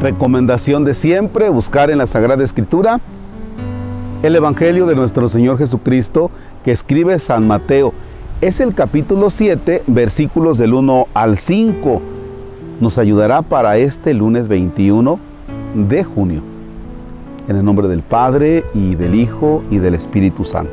[0.00, 3.00] recomendación de siempre, buscar en la Sagrada Escritura
[4.22, 6.30] el Evangelio de nuestro Señor Jesucristo
[6.64, 7.92] que escribe San Mateo.
[8.40, 12.02] Es el capítulo 7, versículos del 1 al 5.
[12.80, 15.18] Nos ayudará para este lunes 21
[15.74, 16.42] de junio.
[17.48, 20.72] En el nombre del Padre y del Hijo y del Espíritu Santo.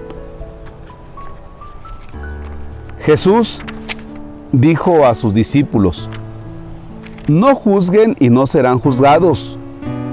[2.99, 3.61] Jesús
[4.51, 6.09] dijo a sus discípulos,
[7.27, 9.57] no juzguen y no serán juzgados,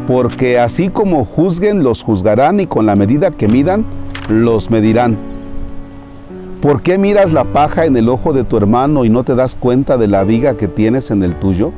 [0.06, 3.84] porque así como juzguen, los juzgarán y con la medida que midan,
[4.28, 5.16] los medirán.
[6.60, 9.54] ¿Por qué miras la paja en el ojo de tu hermano y no te das
[9.54, 11.72] cuenta de la viga que tienes en el tuyo?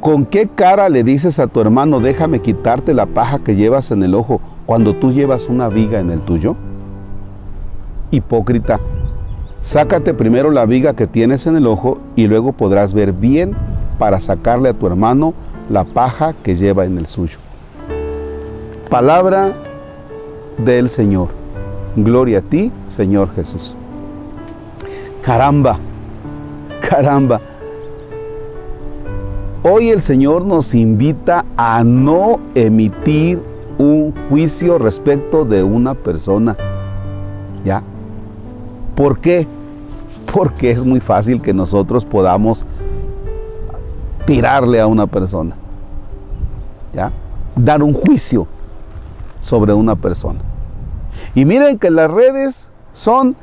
[0.00, 4.02] ¿Con qué cara le dices a tu hermano, déjame quitarte la paja que llevas en
[4.02, 6.56] el ojo cuando tú llevas una viga en el tuyo?
[8.12, 8.80] Hipócrita,
[9.60, 13.54] sácate primero la viga que tienes en el ojo y luego podrás ver bien
[14.00, 15.34] para sacarle a tu hermano
[15.68, 17.38] la paja que lleva en el suyo.
[18.88, 19.52] Palabra
[20.56, 21.28] del Señor.
[21.96, 23.76] Gloria a ti, Señor Jesús.
[25.22, 25.78] Caramba,
[26.80, 27.42] caramba.
[29.62, 33.42] Hoy el Señor nos invita a no emitir
[33.76, 36.56] un juicio respecto de una persona.
[37.66, 37.82] ¿Ya?
[38.94, 39.46] ¿Por qué?
[40.32, 42.64] Porque es muy fácil que nosotros podamos
[44.26, 45.56] tirarle a una persona.
[46.92, 47.12] ¿Ya?
[47.56, 48.46] Dar un juicio
[49.40, 50.40] sobre una persona.
[51.34, 53.36] Y miren que las redes son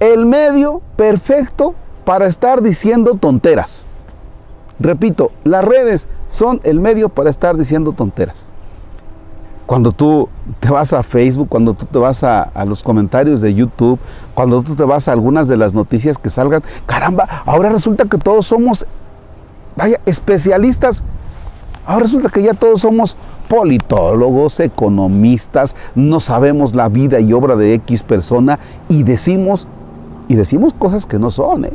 [0.00, 3.86] el medio perfecto para estar diciendo tonteras.
[4.80, 8.44] Repito, las redes son el medio para estar diciendo tonteras.
[9.66, 10.28] Cuando tú
[10.60, 13.98] te vas a Facebook, cuando tú te vas a, a, los comentarios de YouTube,
[14.34, 18.18] cuando tú te vas a algunas de las noticias que salgan, caramba, ahora resulta que
[18.18, 18.86] todos somos
[19.76, 21.02] vaya, especialistas.
[21.86, 23.16] Ahora resulta que ya todos somos
[23.48, 29.68] politólogos, economistas, no sabemos la vida y obra de X persona y decimos,
[30.28, 31.72] y decimos cosas que no son, ¿eh?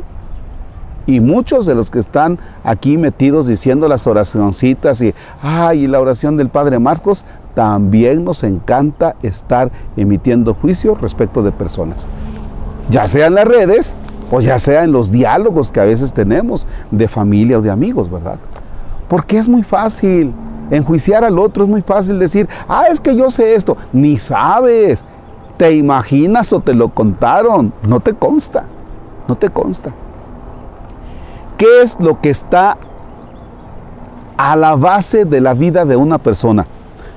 [1.06, 6.36] Y muchos de los que están aquí metidos diciendo las oracioncitas y, ay, la oración
[6.36, 7.24] del Padre Marcos,
[7.54, 12.06] también nos encanta estar emitiendo juicio respecto de personas.
[12.90, 13.94] Ya sea en las redes
[14.30, 18.10] o ya sea en los diálogos que a veces tenemos de familia o de amigos,
[18.10, 18.38] ¿verdad?
[19.08, 20.32] Porque es muy fácil
[20.70, 25.04] enjuiciar al otro, es muy fácil decir, ah, es que yo sé esto, ni sabes,
[25.56, 28.64] te imaginas o te lo contaron, no te consta,
[29.28, 29.92] no te consta.
[31.58, 32.78] ¿Qué es lo que está
[34.36, 36.66] a la base de la vida de una persona?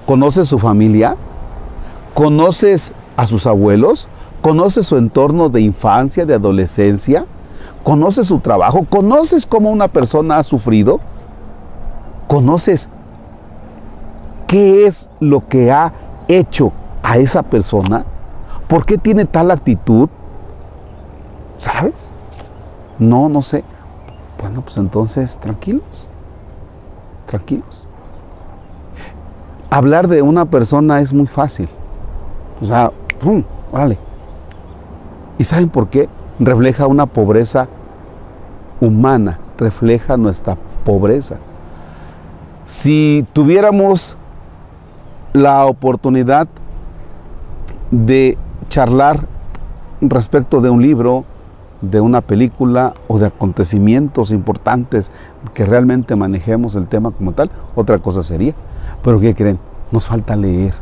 [0.05, 1.15] ¿Conoces su familia?
[2.13, 4.09] ¿Conoces a sus abuelos?
[4.43, 7.25] ¿Conoces su entorno de infancia, de adolescencia?
[7.81, 8.85] ¿Conoces su trabajo?
[8.89, 10.99] ¿Conoces cómo una persona ha sufrido?
[12.27, 12.89] ¿Conoces
[14.45, 15.93] qué es lo que ha
[16.27, 16.73] hecho
[17.03, 18.03] a esa persona?
[18.67, 20.09] ¿Por qué tiene tal actitud?
[21.57, 22.11] ¿Sabes?
[22.99, 23.63] No, no sé.
[24.41, 26.09] Bueno, pues entonces tranquilos,
[27.27, 27.87] tranquilos.
[29.69, 31.69] Hablar de una persona es muy fácil.
[32.61, 33.41] O sea, ¡pum!
[33.71, 33.97] órale.
[35.37, 36.09] ¿Y saben por qué?
[36.39, 37.67] Refleja una pobreza
[38.79, 41.39] humana, refleja nuestra pobreza.
[42.65, 44.17] Si tuviéramos
[45.33, 46.47] la oportunidad
[47.91, 48.37] de
[48.69, 49.27] charlar
[50.01, 51.25] respecto de un libro,
[51.81, 55.11] de una película o de acontecimientos importantes
[55.53, 58.53] que realmente manejemos el tema como tal, otra cosa sería.
[59.03, 59.59] Pero ¿qué creen?
[59.91, 60.73] Nos falta leer.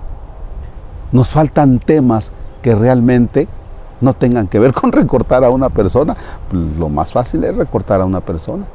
[1.12, 2.32] Nos faltan temas
[2.62, 3.48] que realmente
[4.02, 6.16] no tengan que ver con recortar a una persona.
[6.52, 8.66] Lo más fácil es recortar a una persona.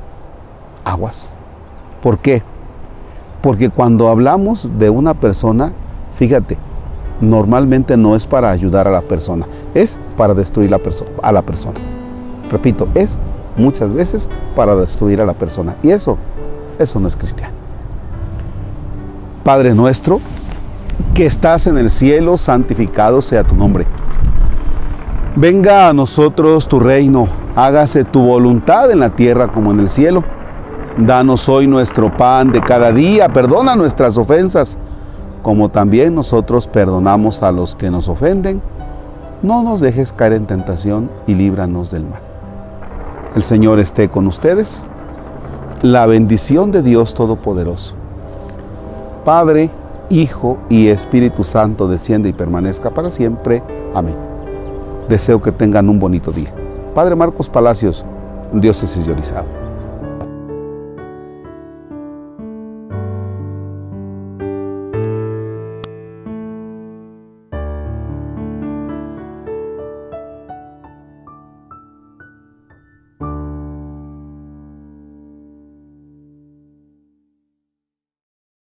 [0.84, 1.34] Aguas.
[2.03, 2.42] ¿Por qué?
[3.42, 5.72] Porque cuando hablamos de una persona,
[6.16, 6.59] fíjate,
[7.20, 10.75] normalmente no es para ayudar a la persona, es para destruir
[11.22, 11.78] a la persona.
[12.50, 13.19] Repito, es
[13.56, 15.76] muchas veces para destruir a la persona.
[15.82, 16.19] Y eso,
[16.79, 17.55] eso no es cristiano.
[19.44, 20.20] Padre nuestro,
[21.14, 23.87] que estás en el cielo, santificado sea tu nombre.
[25.38, 30.25] Venga a nosotros tu reino, hágase tu voluntad en la tierra como en el cielo.
[30.97, 34.79] Danos hoy nuestro pan de cada día, perdona nuestras ofensas,
[35.43, 38.62] como también nosotros perdonamos a los que nos ofenden.
[39.43, 42.23] No nos dejes caer en tentación y líbranos del mal.
[43.35, 44.82] El Señor esté con ustedes.
[45.82, 47.94] La bendición de Dios Todopoderoso,
[49.27, 49.71] Padre,
[50.09, 53.62] Hijo y Espíritu Santo desciende y permanezca para siempre.
[53.93, 54.36] Amén.
[55.08, 56.53] Deseo que tengan un bonito día.
[56.94, 58.05] Padre Marcos Palacios,
[58.53, 58.97] Dios es